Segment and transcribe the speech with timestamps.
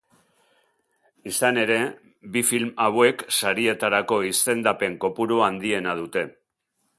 [1.31, 1.77] Izan ere,
[2.37, 6.27] bi film hauek sarietarako izendapen kopuru handiena dute.